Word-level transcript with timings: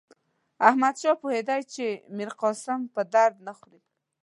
احمدشاه 0.69 1.19
پوهېدی 1.21 1.61
چې 1.73 1.85
میرقاسم 2.17 2.79
په 2.93 3.01
درد 3.13 3.35
نه 3.47 3.53
خوري. 3.57 3.79